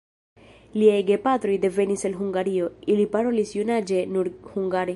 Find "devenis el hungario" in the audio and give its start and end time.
1.65-2.71